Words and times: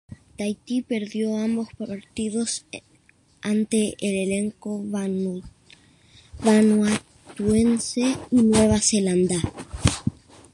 Tahití 0.35 0.81
perdió 0.81 1.37
ambos 1.37 1.67
partidos 1.77 2.65
ante 3.43 3.95
el 3.99 4.15
elenco 4.31 4.83
vanuatuense 6.41 8.17
y 8.31 8.35
Nueva 8.37 8.79
Zelanda. 8.79 9.37